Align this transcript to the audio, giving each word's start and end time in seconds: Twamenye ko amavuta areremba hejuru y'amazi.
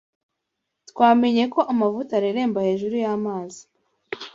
Twamenye 0.89 1.43
ko 1.53 1.59
amavuta 1.71 2.11
areremba 2.15 2.59
hejuru 2.67 2.95
y'amazi. 3.03 3.61